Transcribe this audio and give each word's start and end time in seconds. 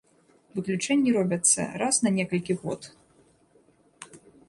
Выключэнні 0.55 1.13
робяцца 1.17 1.61
раз 1.83 2.01
на 2.07 2.15
некалькі 2.17 2.53
год. 2.65 2.81